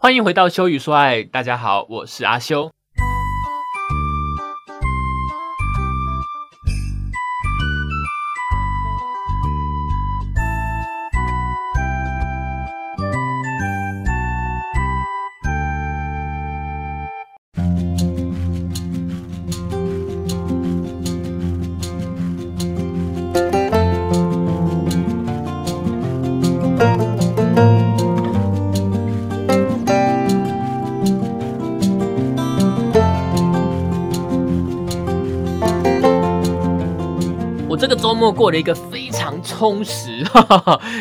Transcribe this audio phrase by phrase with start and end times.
[0.00, 2.70] 欢迎回到修与说爱，大家好，我是阿修。
[38.48, 40.24] 过了一个非常充实，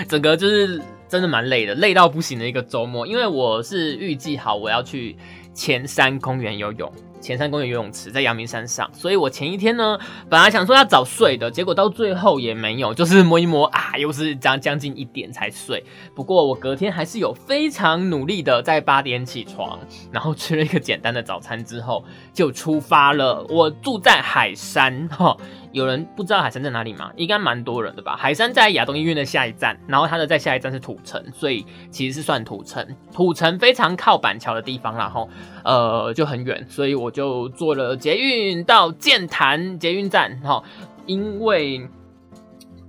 [0.09, 3.07] 整个就是真的蛮累的，累到不行的一个周末。
[3.07, 5.15] 因为我是预计好我要去
[5.53, 6.91] 前山公园游泳。
[7.27, 9.99] 前山公园游泳池在阳明山上，所以我前一天呢，
[10.29, 15.83] 本来想说要早睡的，结果到最后也没有，就是摸一摸啊，又是将将近一点才睡。
[16.15, 19.77] 不过我隔天还是有非常努力的，在八点起床，
[20.09, 23.45] 然后吃了一个简单的早餐之后就出发了。
[23.49, 25.35] 我住在海山哈，
[25.73, 27.11] 有人不知道海山在哪里吗？
[27.17, 28.15] 应该蛮多人的吧。
[28.15, 32.87] 海山在亚东医院的下一站，然后它的在下一站是土城，所以其实是算土城。
[33.11, 35.27] 土城非常靠板桥的地方啦，吼，
[35.65, 37.11] 呃，就很远，所以我。
[37.17, 40.63] 就坐了捷运到建潭捷运站，哈，
[41.07, 41.89] 因为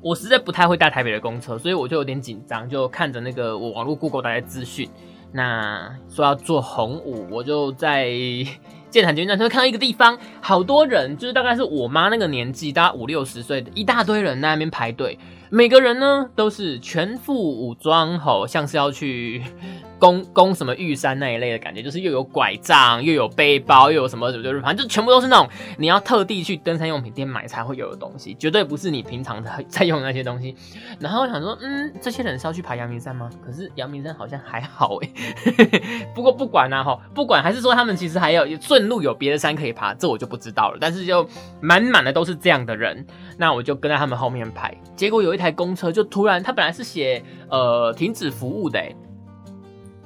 [0.03, 4.87] 我实在不太会搭台北的公车，所以我就有点紧张，就看着那个我网络 Google 大家资讯，
[5.33, 8.11] 那说要坐红五，我就在
[8.91, 15.19] 建潭捷运站，就会看到一个地方，好多人，就是大概是我妈那个年纪，大概五六十岁的一大堆人在那边排队。
[15.48, 19.42] 每个人呢都是全副武装，吼，像是要去
[19.99, 30.55] 攻攻什么玉山那一类的感觉，就是又有拐杖，又有背包，又有什么什么，就是反正就全部都是那种你要特地去登山用品店买才会有的东西，绝对不是你平常在在用那些东西。
[31.01, 33.31] 然后我想说，嗯，这些人是要去爬阳明山吗？
[33.43, 35.09] 可是阳明山好像还好哎。
[36.15, 40.79] 不过不管啊，哈，不管还是说他们其实还有顺路有别的山可以爬，这我就不知道了。
[40.79, 41.27] 但是就
[41.63, 43.07] 满满的都是这样的人，
[43.39, 45.39] 那我就跟在他们后面排，结果有一。
[45.39, 48.83] 台公车就突然，他本来是写呃停止服务的，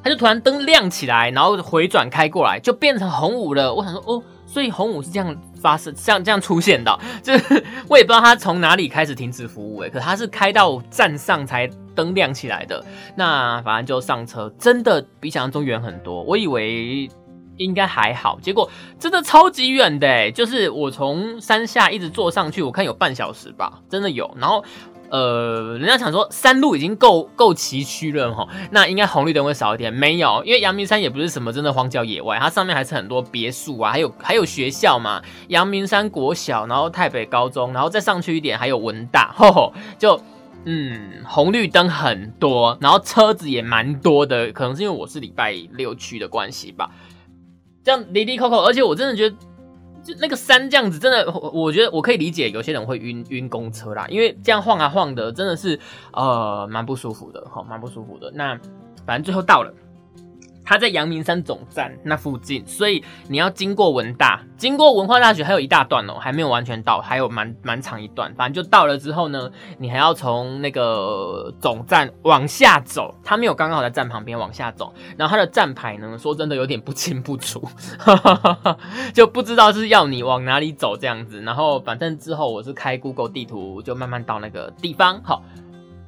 [0.03, 3.73] 它就突然灯亮起来，然后回转开过来，就变成红五了。
[3.73, 12.85] 我想说，哦，所以红五是这样发生，像这样出现的，就是我也不知道它从哪里开始停止服务，哎，可它是开到站上才灯亮起来的。
[13.17, 16.23] 那反正就上车，真的比想象中远很多。
[16.23, 17.09] 我以为。
[17.59, 24.29] 应该还好，结果真的超级远的，就是我从山下一直坐上去，我看有半小时吧，真的有。
[24.41, 24.65] 然后，
[25.13, 40.19] 呃，人家想说山路已经够够崎岖了哈，那应该红绿灯会少一点，没有，因为阳明山也不是什么真的荒郊野外，它上面还是很多别墅啊，还有还有学校嘛，阳明山国小，然后台北高中，然后再上去一点还有文大，吼吼，就
[40.65, 46.89] 嗯，红绿灯很多，然后车子也蛮多的，可能是因为我是礼拜六去的关系吧。
[47.85, 49.37] 这样离离扣扣，而且我真的觉得，
[50.03, 55.79] 就那个山这样子，真的，我觉得我可以理解有些人会晕晕公车啦，因为这样晃啊晃的，真的是
[56.13, 58.31] 呃蛮不舒服的，哈，蛮不舒服的。
[58.35, 58.59] 那
[59.07, 59.73] 反正最后到了。
[60.65, 68.33] 它在阳明山总站那附近，所以你要经过文大，经过文化大学，还有一大段哦，还没有完全到，还有蛮蛮长一段。
[68.35, 74.95] 反正就到了之后呢，你还要从那个总站往下走，它没有刚刚好在站旁边往下走。
[75.17, 77.63] 然后它的站牌呢，说真的有点不清不楚，
[79.13, 81.41] 就不知道是要你往哪里走这样子。
[81.43, 85.21] 然后反正之后我是开 Google 地图，就慢慢到那个地方。
[85.25, 85.43] 好，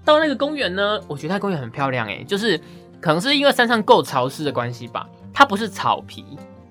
[0.05, 2.61] 到那个公园呢，我觉得它公园很漂亮诶，就是。
[3.05, 6.25] 可能是因为山上够潮湿的关系吧，它不是草皮，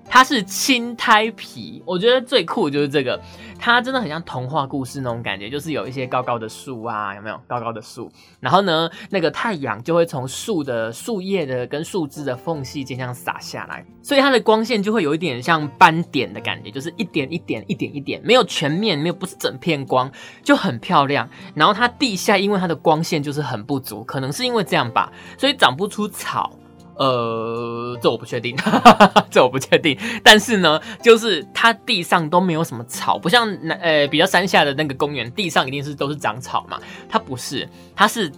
[0.08, 1.82] 它是青苔皮。
[1.86, 3.20] 我觉得最酷就是这个，
[3.58, 8.10] 它真的很像童话故事那种感觉，就是有一些高高的树啊，有没有高高的树？
[8.40, 20.10] 然后呢，那个太阳就会从树的树叶的跟树枝的缝隙间这样洒下来，所以它的光线就会有一点像斑点的感觉，就是一点一点一点一点，没有全面，没有不是整片光，
[20.42, 21.28] 就很漂亮。
[21.54, 26.52] 然后它地下因为它的光线就是很不足，可能是因为这样吧，所以长不出草。
[26.96, 29.98] 呃，这我不确定，哈哈哈这我不确定。
[30.22, 36.78] 但是呢，就是它地上都没有什么草，不像那呃比较山下的那个公园，地上一定是都是长草嘛。
[37.08, 38.30] 它不是，它是。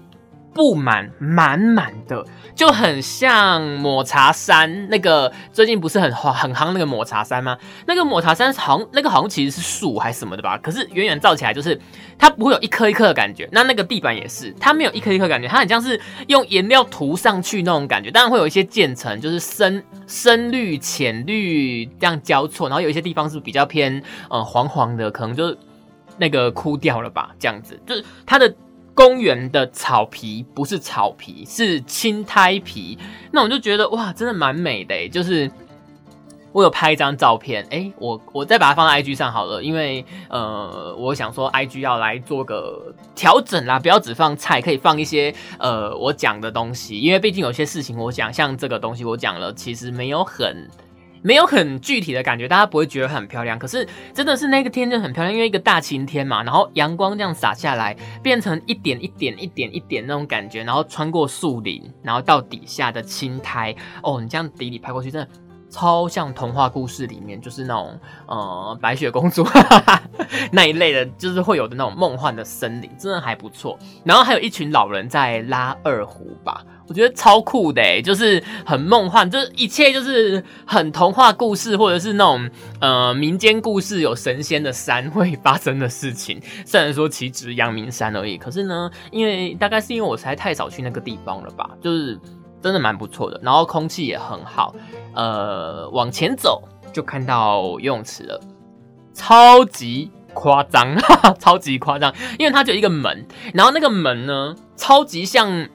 [0.57, 2.25] 布满满满的，
[2.55, 7.59] 就很像抹茶山那个最近不是很很夯那个抹茶山吗？
[7.87, 10.57] 那个抹茶山好像那个好像其实是树还是什么的吧？
[10.57, 11.79] 可是远远照起来就是
[12.19, 13.47] 它不会有一颗一颗的感觉。
[13.53, 18.11] 那那个地板也是，它没有一颗一颗感觉，它很像是用颜料涂上去那种感觉。
[18.11, 25.59] 当然会有一些渐层，就是深深绿、浅绿这样交错，然后有一些地方是比较偏呃黄黄的，可能就是
[26.17, 27.31] 那个枯掉了吧？
[27.39, 28.55] 这样子就是它的。
[28.97, 32.99] 公园的草皮不是草皮，是青苔皮。
[33.31, 35.51] 那我就觉得哇，真的蛮美的，就是
[36.51, 50.67] 我有拍一张照片，哎，我我再把它放在 IG 上好了，因为呃，我想说 IG 要来做个调整啦，不要只放菜，可以放一些呃我讲的东西，因为毕竟有些事情我讲，像这个东西我讲了，其实没有很。
[51.27, 53.59] 没有很具体的感觉，大家不会觉得很漂亮。
[53.59, 53.85] 可是
[54.15, 63.75] 真的是那个天就很漂亮，因为一个大晴天嘛，然后阳光这样洒下来，变成一点一点、一点一点那种感觉，然后穿过树林，然后到底下的青苔，
[64.05, 65.29] 哦，你这样底底拍过去，真的
[65.69, 70.03] 超像童话故事里面，就是那种呃白雪公主哈哈哈
[70.53, 73.79] 那一类的，就是会有的那种梦幻的森林，真的还不错。
[74.05, 76.65] 然后还有一群老人在拉二胡吧。
[76.89, 82.49] 我觉得超酷的，就是很梦幻，就是一切就是很童话故事，或者是那种
[82.81, 86.41] 呃民间故事，有神仙的山会发生的事情。
[86.65, 92.17] 虽然说其实阳明山而已，可是呢，因为大概是因为我实在太少去那个地方了吧，就是
[92.63, 94.73] 真的蛮不错的，然后空气也很好。
[95.13, 96.63] 呃，往前走
[96.93, 98.41] 就看到游泳池了，
[99.13, 100.95] 超级夸张，
[101.41, 105.67] 超级夸张，因为它就一个门，然后那个门呢，超级像。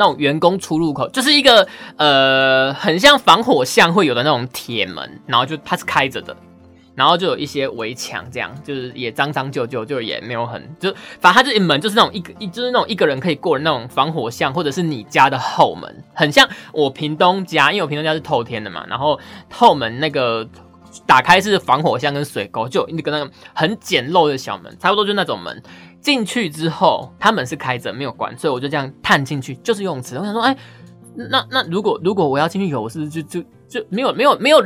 [0.00, 1.66] 那种员工出入口就是一个
[1.96, 6.36] 呃，很像防火巷会有的那种铁门，然后就它是开着的，
[6.94, 19.18] 然后就有一些围墙，这样就是也脏脏旧旧，就也没有很就，反正它这一门就是那种一个一就是那种一个人可以过的那种防火巷，或者是你家的后门，很像我屏东家，因为我屏东家是透天的嘛，然后
[19.50, 20.48] 后门那个
[21.06, 25.62] 打开是防火箱跟水沟，就一个那个很简陋的小门，差不多就那种门。
[26.00, 30.16] 进去之后，他们是开着，没有关，所以我就这样探进去，就是游泳池。
[30.16, 30.56] 我想说，哎，
[31.14, 34.62] 那那如果如果我要进去游，我是不是就就就没有没有没有，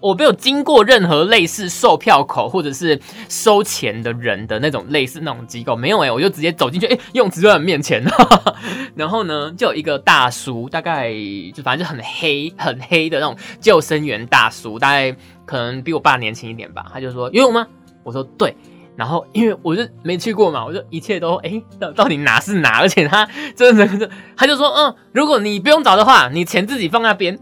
[0.00, 8.04] 我没有经过任何类似售票口或者是收钱的人的那种类似那种机构，没有哎，我就直接走进去，诶，游泳池就在面前，
[8.94, 11.12] 然后呢，就有一个大叔，大概
[11.54, 15.14] 就反正就很黑很黑的那种救生员大叔，大概
[15.44, 17.66] 可能比我爸年轻一点吧，他就说游泳吗？
[18.02, 18.54] 我说对。
[18.98, 22.80] 然后，因为我就没去过嘛，我就一切都哎，到到底哪是哪？
[22.80, 23.24] 而且他
[23.54, 27.38] 真的是，他就说，嗯，如果你不用找的话，你钱自己放那边，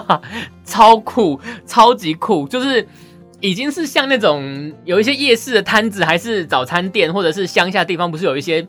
[0.64, 2.88] 超酷，超级酷，就是
[3.40, 8.66] 已经是像那种有一些夜市的摊子，还是早餐店，或者是乡下地方，不是有一些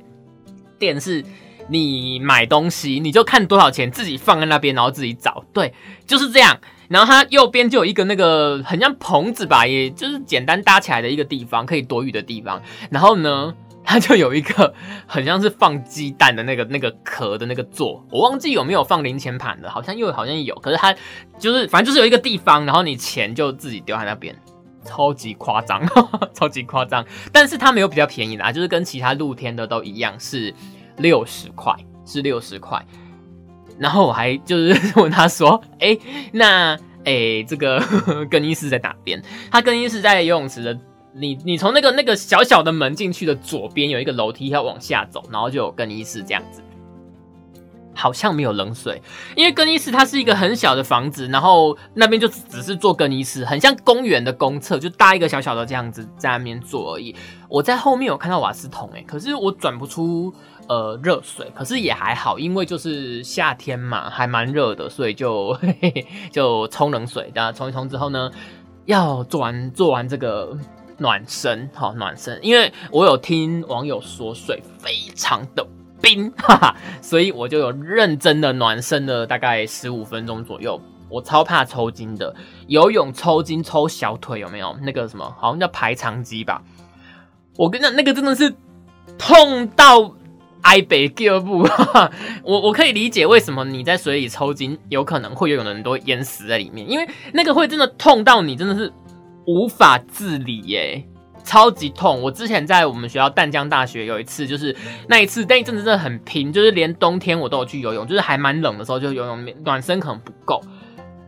[0.78, 1.24] 电视
[1.68, 5.74] 你买东西，你就看多少钱，自己放在那边，然后自己找，对，
[6.06, 6.60] 就是这样。
[6.88, 12.62] 然后它右边就有一个那个很像棚子吧，也就是简单搭起来的一个地方，可以躲雨的地方。
[12.92, 13.52] 然后呢，
[13.84, 14.72] 它就有一个
[15.08, 20.54] 很像是放鸡蛋的那个那个壳的那个座，我忘记有没有放零钱盘的，好像又好像有。
[20.56, 20.96] 可是它
[21.40, 24.36] 就是反正就是有一个地方，然后你钱就自己丢在那边，
[24.86, 25.82] 超级夸张，
[26.36, 27.04] 超级夸张。
[27.32, 30.54] 但是它没有比较便宜的啊，就是跟其他露天的都一样，是
[30.98, 31.74] 六十块，
[32.06, 32.86] 是六十块。
[33.78, 35.98] 然后我还就是 问他说：“哎，
[36.32, 37.82] 那哎，这个
[38.32, 39.22] 更衣室在哪边？
[39.52, 40.80] 他更衣室在游泳池的，
[41.14, 46.62] 你你从那个那个小小的门进去的左边有一个楼梯要往下走，然后就有更衣室这样子。
[47.96, 49.02] 好像没有冷水，
[49.36, 57.16] 因为更衣室它是一个很小的房子，然后那边就只是做更衣室，很像公园的公厕，就搭一个小小的这样子在那边做而已。
[57.50, 60.34] 我在后面有看到瓦斯桶，哎，可是我转不出。”
[60.68, 67.32] 呃，热水，可是也还好，因为就是夏天嘛，还蛮热的，所以就 嘿嘿就冲冷水。
[67.36, 68.32] 然后冲一冲之后呢，
[68.86, 70.58] 要做完做完这个
[70.98, 75.64] 暖身，好暖身，因为我有听网友说水非常的
[76.02, 80.80] 冰， 哈哈，所以我就有认真的暖身了大概十五分钟左右。
[81.10, 82.36] 我超怕抽筋的，
[82.68, 84.76] 游泳抽筋抽小腿有没有？
[84.82, 86.62] 那个什么，好像叫排肠肌吧？
[87.58, 88.54] 我跟你讲，那个真的是
[89.18, 90.14] 痛到。
[90.62, 91.60] 挨北第二步，
[92.42, 98.92] 我我可以理解为什么你在水里抽筋，有可能会游泳的人都淹死在里面，因为那个会真的痛到你真的是
[99.46, 101.08] 无法自理耶，
[101.46, 102.22] 超级痛。
[102.22, 104.76] 我之前在我们学校淡江大学有一次，就是
[105.08, 110.60] 那一次那一阵子真的很拼，就是连冬天我都有去游泳，就是还蛮冷的时候就游泳，暖身可能不够，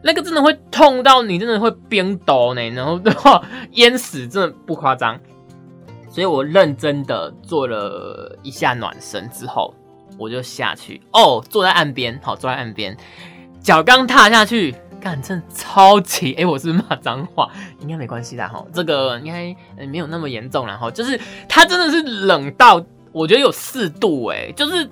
[0.03, 3.41] 那个真的会痛到你真的会冰抖呢，然后的话
[3.73, 5.17] 淹死真的不夸张。
[6.09, 9.71] 所以我认真的做了一下暖身之后，
[10.17, 12.97] 我就下去哦，坐在岸边，好，坐在岸边，
[13.61, 17.49] 脚刚踏下去，干，真的超级，哎，我是骂脏话，
[17.79, 19.55] 应该没关系的哈，这个应该
[19.87, 24.89] 没有那么严重，然后就是它真的是冷到，我觉得有四度，哎，就是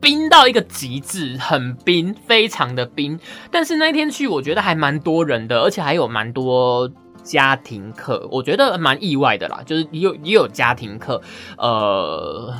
[0.00, 3.18] 冰到一个极致，很冰，非常的冰，
[3.50, 6.90] 但是那一天去我觉得还蛮多人的，而且还有蛮多。
[7.26, 11.20] 家庭课，我觉得蛮意外的啦，就是也有也有家庭课，
[11.58, 12.54] 呃，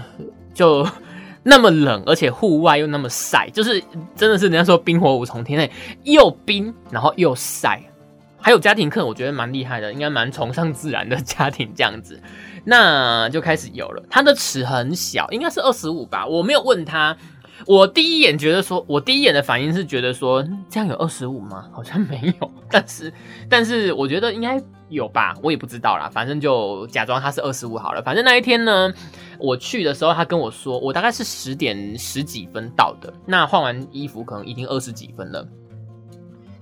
[0.53, 0.85] 就
[1.49, 3.81] 那么冷，而且户外又那么晒，就是
[4.17, 5.71] 真的是人家说冰火五重天，内
[6.03, 7.81] 又冰然后又晒，
[8.41, 12.21] 还有家庭课，我觉得蛮厉害的，应该蛮崇尚自然的家庭这样子，
[12.65, 17.17] 那就开始有了，它的尺很小，应该是二十五吧，我没有问他。
[17.67, 21.69] 我第一眼觉得说，我第一眼的反应是觉得说，这样有二十五吗？
[21.73, 23.13] 好像没有，但是，
[23.51, 28.01] 但是我觉得应该有吧，我也不知道啦，反正就假装它是二十五好了。
[28.01, 28.93] 反正那一天呢，
[29.39, 35.47] 我去的时候，他跟我说，我大概是十点十几分到的，那换完衣服可能已经二十几分了。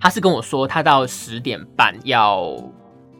[0.00, 2.56] 他是跟我说，他到十点半要。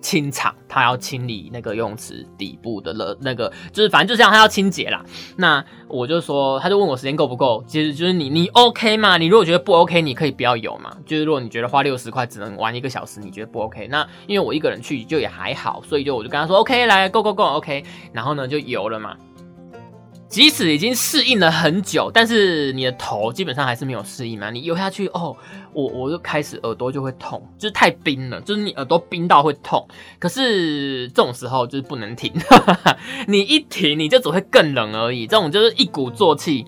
[0.04, 5.02] 清场，他要清理那个游泳池底部的了，那个就是反正就这样，他要清洁啦。
[5.38, 9.16] 那我就说，他就问我时间够不够，其实就是你你 OK 吗？
[9.16, 10.94] 你如果觉得不 OK，你可以不要游嘛。
[11.06, 17.82] 就是如果你觉得花六十块只能玩一个小时，你觉得不 OK，那因为我一个人去就也还好，所以就我就跟他说 OK，来 Go Go Go，OK，
[18.12, 19.16] 然后呢就游了嘛。
[20.34, 24.50] 即使已经适应了很久，但是你的头基本上还是没有适应嘛。
[24.50, 25.36] 你游下去哦，
[25.72, 29.86] 我我就开始耳朵就会痛，就是太冰了，就是你耳朵冰到会痛。
[30.18, 32.32] 可是这种时候就是不能停，
[33.28, 35.24] 你一停你就只会更冷而已。
[35.28, 36.66] 这种就是一鼓作气，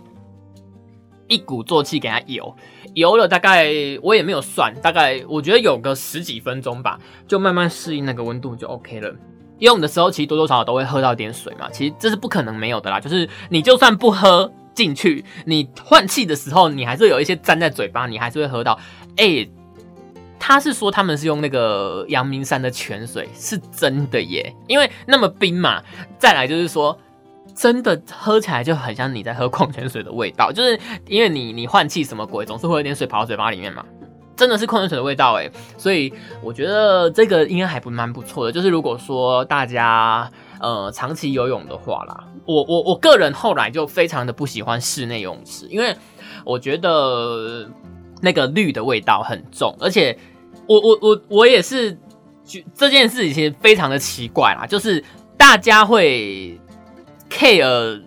[1.26, 2.54] 一鼓作气给它游，
[2.94, 3.68] 游了大概
[4.00, 9.12] 我也没有算，大概我觉得有个十几分钟吧，就慢慢适应那个温度就 OK 了。
[9.58, 13.00] 用的时候其实多多少少都会喝到点水嘛，其实这是不可能没有的啦。
[13.00, 18.78] 就是你就算不喝进去，你换气的时候，你还是有一些粘在嘴巴，你还是会喝到。
[19.16, 19.48] 哎，
[20.38, 25.82] 他是说他们是用那个阳明山的泉水，是真的耶，因为那么冰嘛。
[26.18, 26.98] 再来就是说，
[27.54, 33.82] 真的喝起来就很像你在喝矿泉水的味道，就是因为你你换气什么鬼，总是会有点水跑到嘴巴里面嘛。
[34.36, 36.12] 真的是矿泉水的味道哎，所以
[36.42, 38.52] 我觉得这个应该还不蛮不错的。
[38.52, 45.96] 就是如果说大家呃长期游泳的话啦，我我我个人后来就非常的不喜欢室内泳池，因为
[46.44, 47.66] 我觉得
[48.20, 50.16] 那个氯的味道很重，而且
[50.66, 51.98] 我我我我也是
[52.44, 55.02] 觉这件事情非常的奇怪啦，就是
[55.38, 56.60] 大家会
[57.30, 58.02] care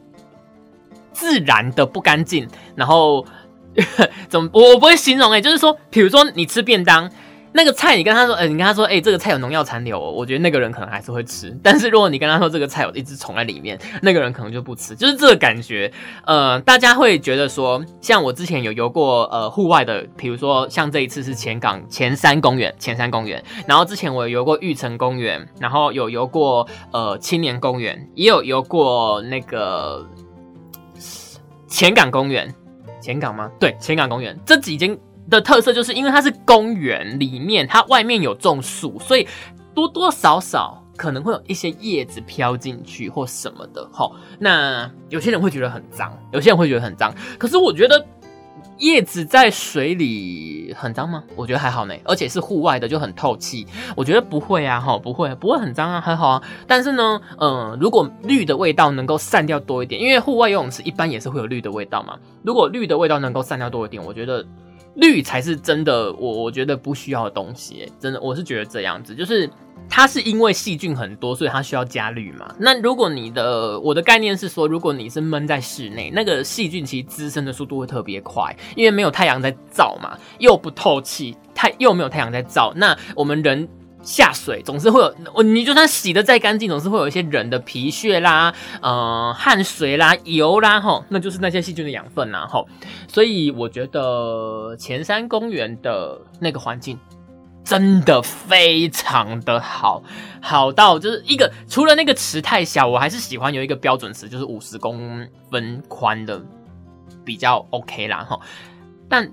[1.11, 3.25] 自然的不干净，然后。
[4.27, 7.09] 怎么我我不会形容哎，就是说，比如说你吃便当，
[7.53, 11.57] 那个菜你跟他说，哎，你跟他说，哎，这个菜有农药残留，我觉得那个人可能还是会吃。
[11.63, 14.95] 但是如果你跟他说这个菜有一只虫在里面，那个人可能就不吃。
[14.95, 15.91] 就是这个感觉，
[16.25, 30.05] 呃，大家会觉得说，像我之前有游过呃户外的，比如说像这一次是前港前山公园，前山公园，然后之前我有游过玉成公园，然后有游过呃青年公园，也有游过那个
[31.67, 32.53] 前港公园。
[33.01, 33.49] 前港吗？
[33.59, 34.97] 对，前港公园这几间
[35.29, 39.27] 的特色就是因为它是公园里面，它外面有种树，所以
[39.73, 43.89] 多多少少可能会有一些叶子飘进去或什么的。
[43.91, 48.05] 好，那有些人会觉得很脏，有些人会觉得很脏，可是我觉得。
[48.79, 51.23] 叶子在水里很脏吗？
[51.35, 53.67] 我觉得还好呢，而且是户外的，就很透气。
[53.95, 56.43] 我觉得不会啊，哈，不会，不会很脏啊，还好啊。
[56.65, 62.17] 但是呢，嗯，如果绿的味道能够散掉多一点，因为户外游泳池一般也是会有绿的味道嘛。
[62.43, 64.45] 如果绿的味道能够散掉多一点，我觉得
[64.95, 69.49] 绿才是真的，我我觉得不需要的东西，真的，我是觉得这样子，就是。
[69.91, 72.53] 它是因为细菌很多，所以它需要加氯嘛？
[72.59, 82.71] 那如果你的我的概念是说，如果你是闷在室内，那个细菌其实滋生的速度会特别快，因为没有太阳在照嘛，又不透气，太又没有太阳在照。
[82.75, 83.67] 那我们人
[84.09, 92.67] 下水总是会有，你就算洗的再干净，总是会有一些人的皮屑啦、呃汗水啦、油啦，吼，那就是那些细菌的养分啦，吼。
[93.07, 96.97] 所以我觉得前山公园的那个环境。
[97.61, 100.01] 真的非常的好，
[100.41, 106.41] 好到就是一个除了那个池太小，我还是喜欢有一个标准池，就是五十公分宽的
[107.23, 108.39] 比较 OK 啦哈。
[109.07, 109.31] 但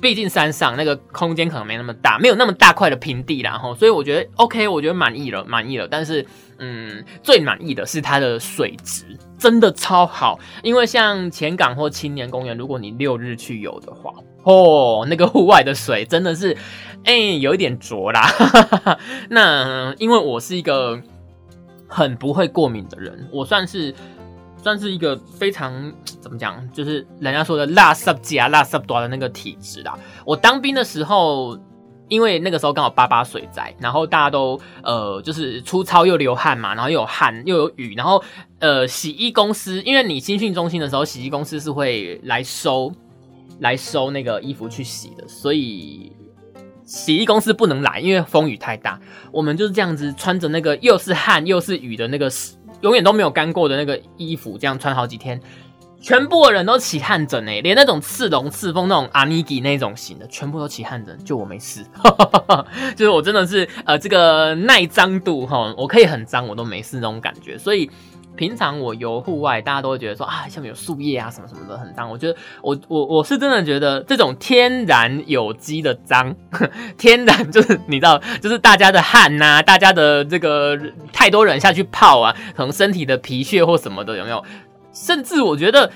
[0.00, 5.88] 毕竟山上那个空间可能没那么大，没有那么大块的平地啦哈，所以我觉得 OK，我觉得满意了，满意了。
[5.88, 6.24] 但是
[6.58, 9.04] 嗯，最满意的是它的水质
[9.38, 14.12] 真的超好，因为像前港或青年公园，如果你六日去游的话。
[14.44, 16.56] 哦，那个户外的水真的是，
[17.04, 18.30] 哎，有一点浊啦。
[19.28, 20.98] 那因为我是一个
[21.86, 23.94] 很不会过敏的人，我算是
[24.62, 29.98] 算是一个非常 怎么讲，就是人家说的辣湿加辣湿多的那个体质啦。
[30.24, 31.58] 我当兵的时候，
[32.08, 38.22] 因为那个时候刚好八八水灾，然后大家都呃就是粗糙又流汗嘛，然后又有汗又有雨，然后
[38.58, 42.92] 呃洗衣公司，因为你新训中心的时候，洗衣公司是会来收。
[43.60, 46.12] 来收那个衣服去洗的，所以
[46.84, 49.00] 洗衣公司不能来，因为风雨太大。
[49.32, 52.30] 我们就是这样子穿着那个又是汗又是雨的那个
[52.80, 55.40] 永远都没有干过的那个衣服，这样穿好几天，
[56.00, 61.84] 全部的人都起汗疹哎，连那种刺龙刺风那种阿尼基那种型的，全部都起汗疹，就我没事。
[62.96, 67.90] 就是我真的是呃这个耐脏度哈，我可以很脏我都没事那种感觉，所以。
[68.38, 72.08] 平常我游户外，大家都会觉得说啊，下面有树叶啊，什么什么的很脏。
[72.08, 76.32] 我觉得我我我是真的觉得这种天然有机的脏，
[76.96, 80.78] 天然就是 你知道，就是大家的汗呐，大家的这个
[81.12, 84.44] 太多人下去泡啊，可能身体的皮屑或什么的有没有？
[84.92, 85.90] 甚至我觉得，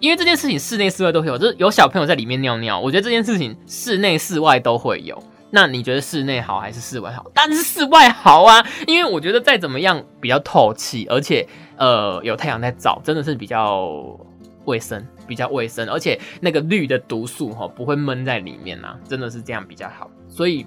[0.00, 5.22] 因为这件事情室内室外都会有，就是有小朋友在里面尿尿，我觉得这件事情室内室外都会有。
[5.54, 7.30] 那你觉得室内好还是室外好？
[7.34, 14.18] 当然是室外好啊， 因为我觉得再怎么样比较透气，而且呃有太阳在照，真的是比较
[14.64, 20.10] 卫生，比较卫生，而且那个氯的毒素哈不会闷在里面呐，真的是这样比较好。
[20.26, 20.66] 所以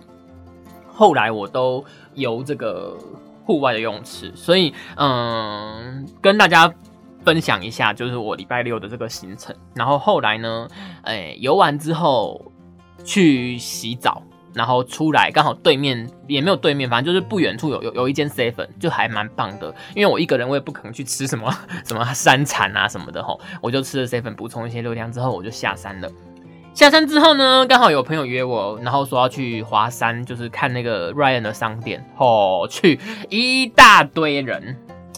[0.88, 2.96] 后来我都游这个
[3.44, 6.72] 户外的泳池，所以嗯跟大家
[7.24, 9.56] 分享一下，就是我礼拜六的这个行程。
[9.74, 10.68] 然后后来呢，
[11.02, 12.52] 哎游完之后
[13.04, 14.22] 去洗澡。
[14.56, 19.74] 然后出来刚好对面也没有对面，反正就是不远处有有有一间 seven，就还蛮棒的。
[19.94, 21.54] 因为我一个人我也不可能去吃什么
[21.86, 26.10] 什么山产啊什么的吼，我就吃了 seven 补充一些热量之后，我就下山了。
[26.74, 34.76] 下山之后呢，刚好有朋友约我，然后说要去华山，就是看那个 Ryan 的商店哦，去一大堆人。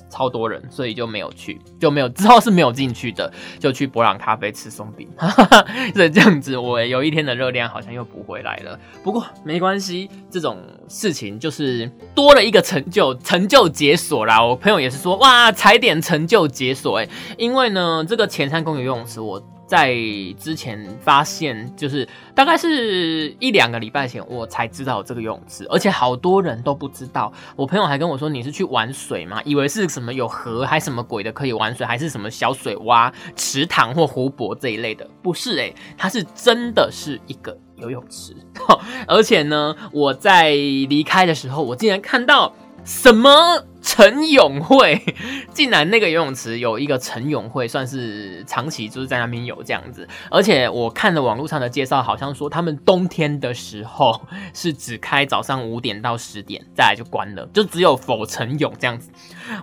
[0.09, 5.07] 超多人，所以就没有去，就没有之后是没有进去的， 就去博朗咖啡吃松饼，
[5.95, 8.79] 所以这样子我有一天的热量好像又补回来了。
[9.03, 14.43] 不过没关系，这种事情就是多了一个成就，成就解锁啦。
[14.43, 19.41] 我朋友也是说，哇，踩点成就解锁哎，因为呢，这个前山公园游泳池我。
[19.67, 19.93] 在
[20.39, 27.31] 之前发现，就是大概是一两个礼拜前，我才知道这个游泳池，而且好多人都不知道。
[27.55, 29.41] 我朋友还跟我说：“你是去玩水吗？
[29.43, 35.05] 以为是什么有河还什么鬼的可以玩水，还是什么小水洼、池塘或湖泊这一类的？
[35.21, 38.33] 不是诶，它是真的是一个游泳池。
[39.05, 42.53] 而且呢，我在离开的时候，我竟然看到。”
[42.85, 45.01] 什么陈永会？
[45.53, 50.05] 竟然那个游泳池有一个陈永会，算是长期就是在那边有这样子。
[50.29, 54.21] 而且我看了网络上的介绍，好像说他们冬天的时候
[54.53, 59.09] 是只开早上五点到十点，再来就关了，就只有否陈永这样子。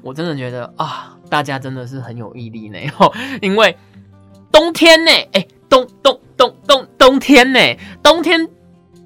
[0.01, 2.79] 我真的觉得啊，大家真的是很有毅力呢，
[3.43, 3.77] 因为
[4.51, 7.61] 冬天呢，哎，冬冬冬冬冬天呢，
[8.03, 8.49] 冬天。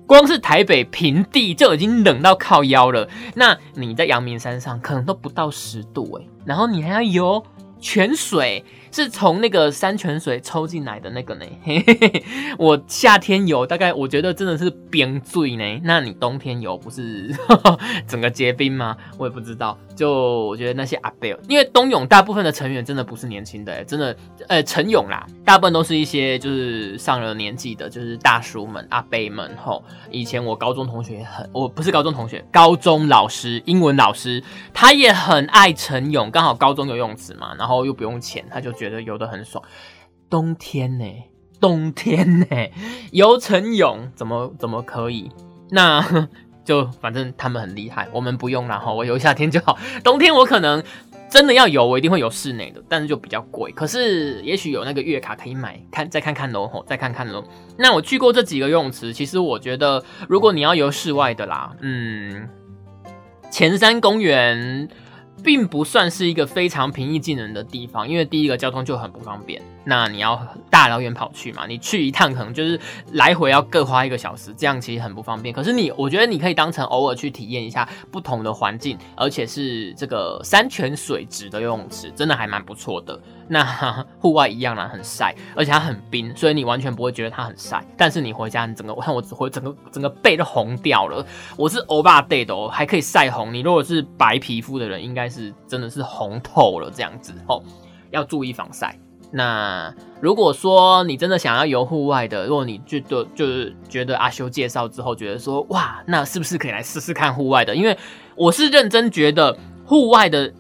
[0.08, 7.44] 光是台北平地就已经冷到靠腰了，那你在阳明山上可能都不到十度诶，然后你还要游
[7.78, 8.64] 泉水。
[8.98, 11.44] 是从那个山泉水抽进来的那个呢？
[11.62, 12.24] 嘿嘿嘿
[12.58, 15.80] 我夏天游，大概我觉得真的是冰醉呢。
[15.84, 17.32] 那你冬天游不是
[18.08, 18.96] 整个结冰吗？
[19.16, 19.78] 我也不知道。
[19.94, 29.50] 就我觉得那些阿贝，因为冬泳大部分的成员真的不是年轻的，真的，呃，晨泳啦，大部分都是一些就是上了年纪的，就是大叔们、阿贝们。
[29.56, 38.72] 吼，以前我高中同学很，我不是高中同学，高中老师，英文老师，他也很爱晨泳，刚好高中有泳池嘛，然后又不用钱，他就。
[38.78, 39.62] 觉得得游得很爽，
[40.30, 41.04] 冬天呢？
[41.60, 42.46] 冬天呢？
[43.10, 45.30] 游晨泳怎么怎么可以？
[45.70, 46.28] 那
[46.64, 49.78] 就反正他们很厉害，我们不用然后我游夏天就好。
[50.04, 50.82] 冬天我可能
[51.30, 53.72] 真的要游，我一定会游室内的，但是就比较贵。
[53.72, 57.42] 可是也许有那个月卡可以买，看再看看喽，吼，再看看喽。
[57.76, 62.48] 那我去过这几个游泳池，其实我觉得，如果你要游室外的啦，嗯，
[63.50, 64.88] 前山公园。
[65.42, 69.60] 并不算是一个非常平易近人的地方，因为第一个交通就很不方便。
[69.88, 71.66] 那你要大老远跑去嘛？
[71.66, 72.78] 你去一趟可能就是
[73.12, 75.54] 来回要各花一个小时，这样其实很不方便。
[75.54, 83.18] 可是你，我觉得你可以当成偶尔去体验一下不同的环境，而且是这个山泉水质的游泳池，真的还蛮不错的。
[83.48, 83.64] 那
[84.20, 87.82] 户外一样啦，很晒，而且它很冰，所以你完全不会觉得它很晒。
[87.96, 91.24] 但是你回家，你整个 我看我回整个整个背都红掉了。
[91.56, 93.54] 我是欧巴 day 的哦，还可以晒红。
[93.54, 97.62] 你如果是白皮肤的人，应该是真的是红透了这样子哦，
[98.10, 98.94] 要注意防晒。
[99.30, 107.76] 那如果说你真的想要游户外的，如果你觉得就是觉得阿修介绍之后觉得说哇，那是不是可以来试试看户外的？
[107.76, 107.96] 因为
[108.34, 110.50] 我是认真觉得户外的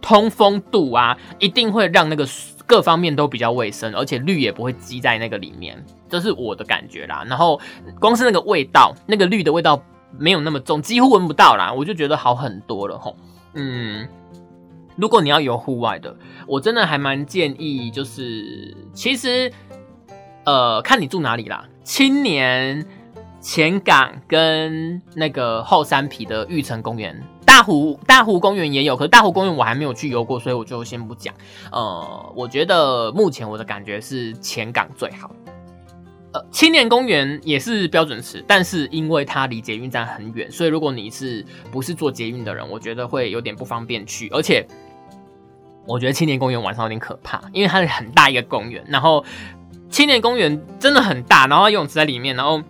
[0.00, 2.26] 通风度啊，一定会让那个
[2.66, 7.22] 各方面都比较卫生，而且氯也不会积在那个里面，这是我的感觉啦。
[7.28, 7.60] 然后
[8.00, 9.82] 光是那个味道，那个氯的味道
[10.18, 13.16] 没有那么重，几乎闻不到啦，我就觉得好很多了吼。
[13.52, 14.08] 嗯。
[14.96, 19.52] 如果你要游户外的，我真的还蛮建议，就是其实，
[20.44, 21.64] 呃，看你住哪里啦。
[21.82, 22.86] 青年
[23.40, 31.34] 前港跟那个后山皮的玉成公园，大湖大湖公园也有，可是大湖公园我还没有去游过，所以我就先不讲。
[31.70, 35.30] 呃，我觉得目前我的感觉是前港最好。
[36.34, 44.28] 呃，青年公园也是标准池，但是因为它离捷运站很远，所以如果你是不是坐捷运的人，我觉得会有点不方便去。
[44.28, 44.66] 而且
[45.86, 49.24] 我觉得青年公园晚上有点可怕，因为它是很大一个公园，然后
[49.88, 52.62] 青年公园真的很大，然后游泳池在里面，然后。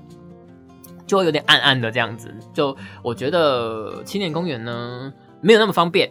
[1.07, 6.11] 就会有点暗暗的这样子，就我觉得青年公园呢没有那么方便，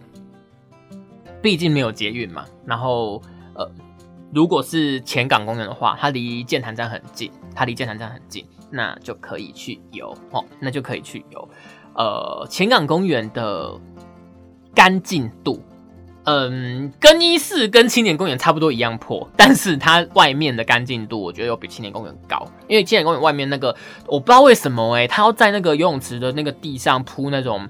[1.41, 2.45] 毕竟没有捷运嘛。
[2.63, 3.19] 然后，
[4.33, 11.49] 如果是前港公园的话，它离建潭站很近，它离建潭站很近，那就可以去游哦，那就可以去游。
[11.95, 13.79] 呃，前港公园的
[14.73, 15.63] 干净度。
[16.25, 22.47] 嗯，更衣室跟青年公园差不多一样破，但是它外面的干净度，我觉得有比青年公园高。
[22.69, 23.75] 因为青年公园外面那个，
[24.07, 27.67] 我不知道为什么哎，它要在那个游泳池的那个地上铺那种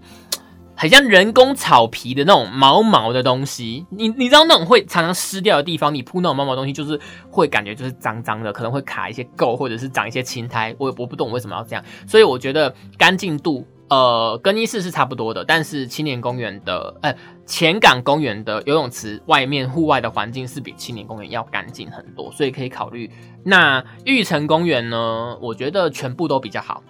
[0.75, 3.85] 很像人工草皮的那种毛毛的东西。
[3.89, 10.75] 你你知道那种会常常湿掉的地方，你铺那种毛毛东西，就是会感觉就是脏脏的，可能会卡一些垢，或者是长一些青苔。
[10.77, 13.65] 我我不懂为什么要这样，所以我觉得干净度。
[13.89, 23.11] 呃，更衣室是差不多的，但是青年公园的，呃，前港公园的游泳池外面户外的环境是比青年公园要干净很多，所以可以考虑。
[23.43, 25.37] 那玉成公园呢？
[25.39, 26.81] 我觉得全部都比较好。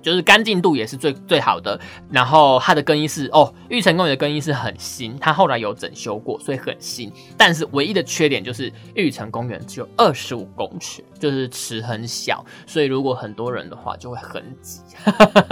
[0.00, 1.78] 就是干净度也是最最好的，
[2.10, 7.12] 然后它的更衣室哦，玉成公园的更衣室很新，它后来有整修过，所以很新。
[7.36, 14.80] 但是唯一的缺点就是玉成公园只有二十五公尺，就是池很小，所以如果很多人的话就会很挤。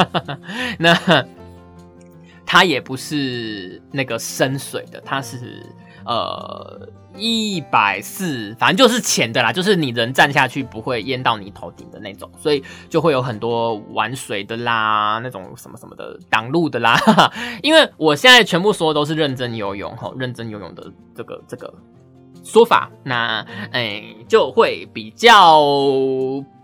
[0.79, 1.27] 那
[2.45, 5.65] 它也不是那个深水的，它是。
[6.07, 16.97] 呃，一百四，反正就是浅的啦，就是你人站下去不会淹到你头顶的那种，所以就会有很多玩水的啦，那种什么什么的挡路的啦。
[17.63, 21.73] 因为我现在全部说都是认真游泳哈，认真游泳的这个这个。
[22.45, 25.61] 说法，那哎就会比较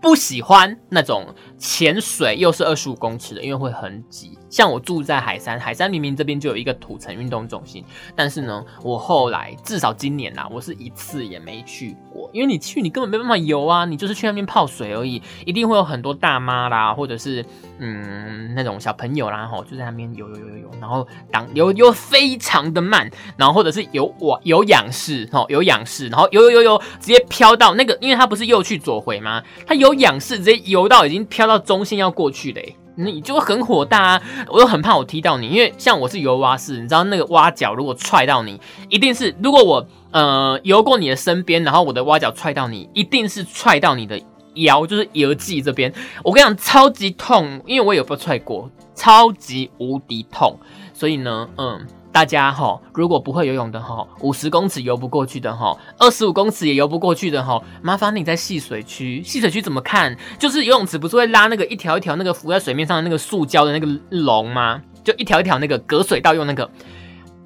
[0.03, 4.37] 不喜欢那种潜水又是二十五公尺的，因为会很挤。
[4.49, 7.83] 像我住在海山，海山明明这边就有一个土城运动中心，
[8.15, 17.43] 但是呢，我后来至少今年呐，我是一次也没去过，因为你去你根本没办法游啊，你就是去那边泡水而已，一定会有很多大妈啦，或者是
[17.79, 25.83] 嗯那种小朋友啦，吼就在那边游游游游游，然后当游游非常的慢，然后或者是有我有仰视，吼有仰。
[25.85, 29.43] 视，然后游游游游，直接飘到那个，因为它不是右去左回吗？
[29.67, 34.21] 它有仰视，直接游到已经飘到中线要过去嘞，你就很火大啊！
[34.49, 44.19] 我又很怕我踢到你，因为像我是游蛙式，你知道那个蛙脚如果踹到你，一定是如果我呃游过你的身边，然后我的蛙脚踹到你，一定是踹到你的
[44.55, 45.93] 腰，就是腰际这边。
[46.23, 50.57] 我跟你讲，超级痛，因为我有被踹过，超级无敌痛，
[50.93, 51.85] 所以呢，嗯。
[52.13, 59.23] 大家哈，如果不会游泳的哈，五十公尺游不过去的哈，二十五公尺也游不过去的哈，麻烦你在戏水区。
[59.23, 60.15] 戏水区怎么看？
[60.37, 64.79] 就是游泳池不是会拉那个一条一条那个浮在水面上的那个塑胶的那个龙吗？
[65.03, 66.69] 就一条一条那个隔水道用那个，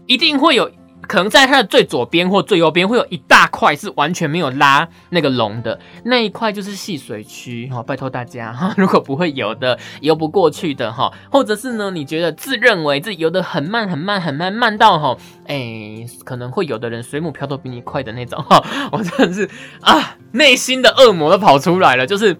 [0.06, 0.70] 一定会有。
[1.08, 7.82] 可能在它的最左边或最右边会有一大块是完全没有拉那个龙的那一块，就是戏水区哈。
[7.82, 15.18] 拜托大家哈， 如果不会游的、游不过去的哈，或者是呢，你觉得自认为自己游的很慢、很慢、很慢，慢到哈，
[15.48, 18.64] 哎，可能会有的人水母漂都比你快的那种哈。
[18.92, 19.50] 我真的是
[19.82, 22.36] 啊，内心的恶魔都跑出来了，就是。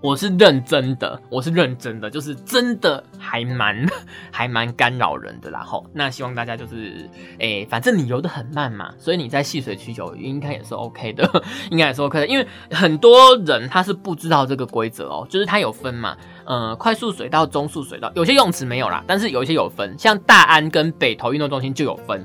[0.00, 3.84] 我是认真的，我是认真的，就是真的还蛮
[4.30, 5.84] 还蛮干扰人的啦吼。
[5.92, 11.28] 那希望大家就是，哎，反正你游的很慢嘛，所以你在戏水区游应该也是 OK 的，
[11.72, 12.26] 应该也是 OK 的。
[12.28, 22.24] 因为很多人他是不知道这个规则哦，就是它有分嘛，呃，快速水道、中速水道，有些泳池没有啦，但是有一些有分，像大安跟北投运动中心就有分，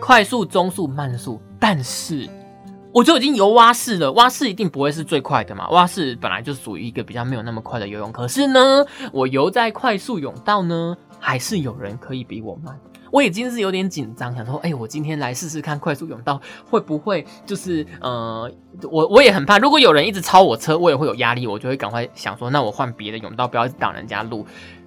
[0.00, 2.26] 快速、中速、慢速，但是。
[2.92, 5.68] 我就已经游蛙式了，蛙式一定不会是最快的嘛。
[5.70, 12.76] 蛙式本来就属于一个比较没有那么快的游泳，可是呢，我游在快速泳道呢，还是有人可以比我慢。
[13.12, 18.50] 我已经是有点紧张，想说，哎，我今天来试试看快速泳道会不会就是呃，
[18.90, 24.44] 我我也很怕，如果有人一直超我车，我也会有压力，我就会赶快想说，那我换别的泳道，不要挡人家路。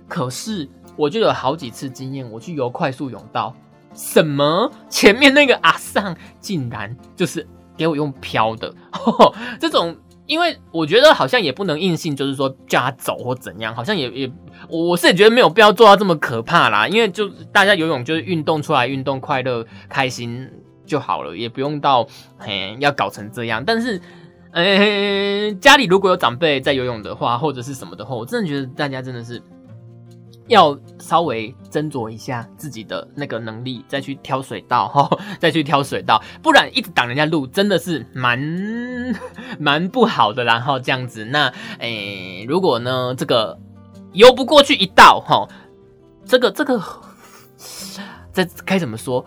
[0.10, 3.54] 可是我就有好几次经验，我去游快速泳道，
[3.94, 7.48] 什么前面那个阿尚竟然就是。
[7.78, 8.74] 给我用飘的
[9.60, 14.32] 这种，因为我觉得好像也不能硬性，就是说叫他走或怎样，好像也也，
[14.70, 16.88] 我是也觉得没有必要做到这么可怕啦。
[16.88, 20.50] 因为就大家游泳就是运动出来，运动快乐开心
[20.86, 22.08] 就好了，也不用到
[22.38, 23.64] 嘿要搞成这样。
[23.66, 24.00] 但是
[24.52, 29.42] 嗯，家里如果有长辈在游泳的话，或者是什么的话，我真的觉得大家真的是
[30.47, 38.39] 要稍微斟酌一下自己的那个能力，再去挑水道哈， 再去挑水道，不然一直挡人家路，真的是蛮
[39.60, 40.43] 蛮不好的。
[40.43, 43.58] 然后这样子，那诶，如果呢这个
[44.12, 45.47] 游不过去一道哈，
[46.25, 46.82] 这个这个
[48.34, 49.23] 这该怎么说？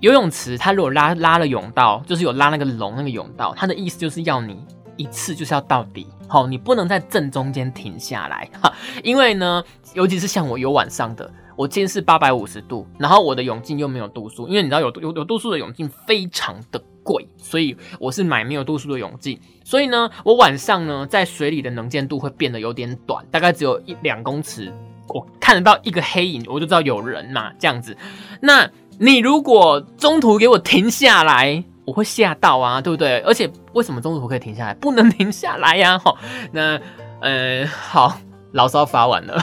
[0.00, 4.64] 游泳池，它如果拉拉了泳道，就是有拉那个龙那个泳道，它的意思就是要你
[5.00, 8.70] 一次就是要到底，好，你不能在正中间停下来哈，
[9.02, 24.70] 因为呢，尤其是像我游晚上的，我近视八百五十度，然后我的泳镜又没有度数，因为你知道有有有度数的泳镜非常的贵，所以我是买没有度数的泳镜，所以呢，我晚上呢在水里的能见度会变得有点短，大概只有一两公尺，
[25.08, 27.96] 我看得到一个黑影，我就知道有人嘛，这样子，
[28.42, 28.70] 那。
[29.02, 33.18] 你如果中途给我停下来，我会吓到啊，对不对？
[33.22, 35.98] 而且为什么中途可以停下来，不能停下来呀？
[35.98, 36.14] 哈，
[36.52, 36.80] 那
[37.20, 38.16] 呃，好，
[38.52, 39.42] 牢骚发完了。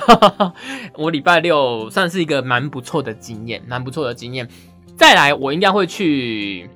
[0.95, 4.47] 我礼拜六算是一个蛮不错的经验，蛮不错的经验。
[4.95, 6.69] 再来，我应该会去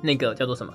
[0.00, 0.72] 那个叫做什么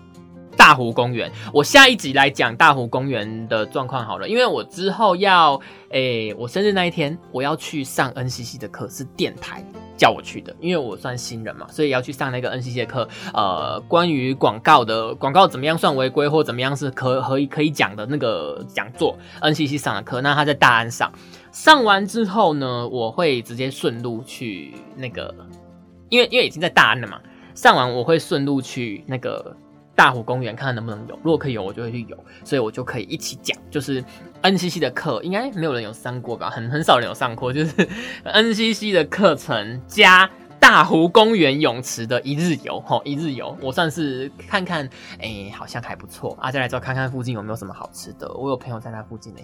[0.55, 1.31] 大湖公园。
[1.51, 9.65] 我下一集来讲大湖公园的状况好了，因为我之后要，诶，我生日那一天我要去上 NCC 的课，是电台。
[9.99, 13.07] 叫我去的，因为我算新人嘛，所以要去上那个 NCC 的课。
[13.33, 20.21] 呃，关于广告的广告怎么样算违规，或怎么样是可可以可以讲的那个讲座，NCC 上的课。
[20.21, 21.11] 那他在大安上，
[21.51, 25.35] 上完之后呢，我会直接顺路去那个，
[26.07, 27.19] 因为因为已经在大安了嘛，
[27.53, 29.55] 上完我会顺路去那个。
[29.95, 33.57] 大湖公园看看能不能游，如果可以游，我就会去游，所以我就可以一起讲。
[33.69, 34.01] 就是
[34.43, 36.49] NCC 的课，应该没有人有上过吧？
[36.49, 37.73] 很很少人有上过，就是
[38.25, 40.29] NCC 的课程加。
[40.61, 46.51] 大湖公园泳池的一日游，吼一日游，我算是看看，哎，好像还不错啊。
[46.51, 49.39] 再来之后看看附近有没有什么好吃的，我有朋友在那附近呢，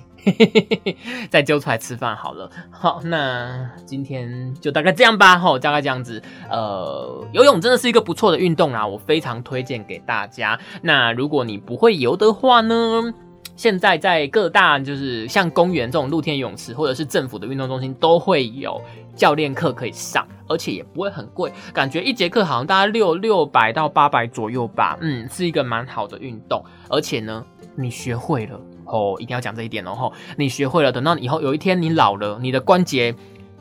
[1.32, 2.52] 再揪出来吃饭好了。
[2.70, 6.22] 好，那今天就大概这样吧，吼，大概这样子。
[6.52, 10.60] 呃，游泳真的是一个不错的运动啦，我非常推荐给大家。
[10.82, 13.14] 那如果你不会游的话呢？
[13.56, 18.82] 现在在各大就是像公园这种露天泳池，或者是政府的运动中心，都会有
[19.16, 24.98] 教练课可以上，而且也不会很贵，感觉一节课好像大概六六百到八百左右吧。
[25.00, 29.96] 嗯，是一个蛮好的运动，而且呢，你学会了哦，一定要讲这一点哦。
[29.96, 33.16] 吼，你学会了，等到以后有一天你老了，你的关节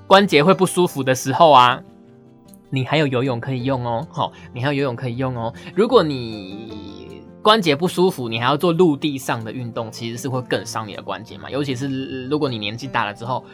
[0.08, 1.80] 关节会不舒服的时候啊，
[2.70, 4.04] 你还有游泳可以用哦。
[4.10, 5.54] 好，你还有游泳可以用哦。
[5.76, 7.03] 如果你
[7.44, 11.50] 关节不舒服，你还要做陆地上的运动，其实是会更伤你的关节嘛。
[11.50, 13.44] 尤其是如果你年纪大了之后，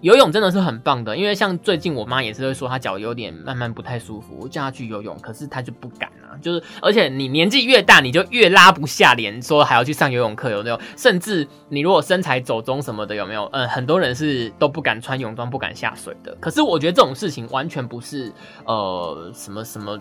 [0.00, 1.16] 游泳真的是很棒的。
[1.16, 6.34] 因为像最近我妈也是会说她脚有点慢慢不太舒服，我叫她去游泳，可是她就不敢啊。
[6.42, 10.80] 就是而且你年纪越大，你就越拉不下脸，说还要去上游泳课，有没有？
[10.96, 13.48] 甚至你如果身材走中什么的，有没有？
[13.52, 16.36] 嗯，很多人是都不敢穿泳装，不敢下水的。
[16.40, 18.32] 可是我觉得这种事情完全不是
[18.64, 19.96] 呃什么什么。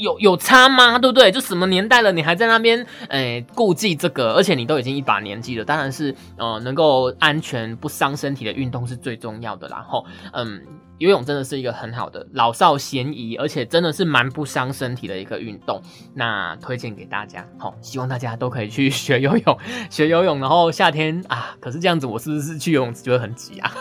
[0.00, 0.98] 有有差吗？
[0.98, 1.30] 对不对？
[1.30, 4.32] 就什么年代了，你还在那边诶顾忌这个？
[4.34, 9.68] 而且你都已经一把年纪了，当然是呃能够安全不伤身体的运动是最重要的。
[9.68, 10.60] 然后嗯。
[10.98, 15.82] 游泳真的是一个很好的老少咸宜，而且真的是蛮不伤身体的一个运动。
[16.14, 19.58] 那推荐给大家，好，希望大家都可以去学游泳，
[19.90, 20.38] 学游泳。
[20.40, 23.72] 然后夏天啊，可是这样子，我是不是去游泳池就会很挤啊？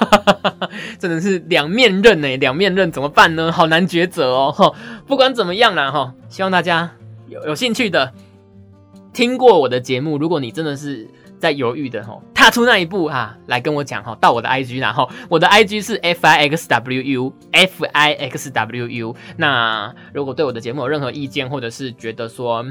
[0.98, 3.52] 真的是两面刃呢，两面刃怎么办呢？
[3.52, 4.52] 好难抉择哦。
[4.52, 4.74] 哈，
[5.06, 6.92] 不管怎么样啦，哈，希望大家
[7.28, 8.12] 有有兴趣的
[9.14, 11.08] 听过我的节目，如果你真的是。
[11.40, 19.16] 在犹豫的吼，踏出那一步哈，来跟我讲哈，到我的 IG 然后我的 IG 是 F I X W U F I X W U。
[19.38, 22.66] 那如果对我的节目有任何意见，或者是觉得说。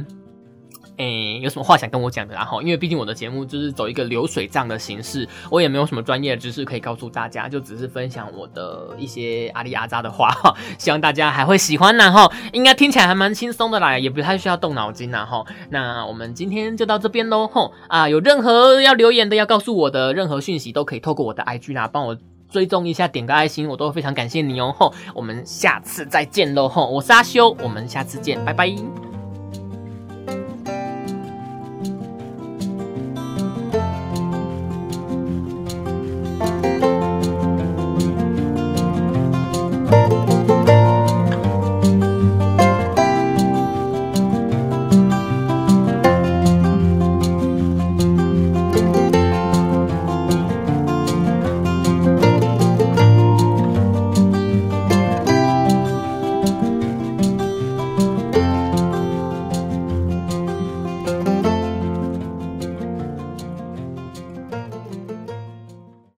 [0.98, 2.35] 诶，有什么话想跟我讲的？
[2.35, 10.55] 然后，因为毕竟我的节目就是走一个流水账的形式，我也没有什么专业的知识可以告诉大家，就只是分享我的一些阿里阿扎的话哈。
[10.78, 15.46] 希望大家还会喜欢然后应该听起来还蛮轻松的啦，也不太需要动脑筋然后。
[15.70, 18.09] 那我们今天就到这边喽吼啊！
[18.09, 22.16] 有任何要留言的，要告诉我的任何讯息，都可以透过我的 IG 啦，帮我
[22.50, 24.92] 追踪一下，点个爱心，我都非常感谢你哦吼。
[25.14, 29.12] 我们下次再见喽吼，我是阿修，我们下次见，拜拜。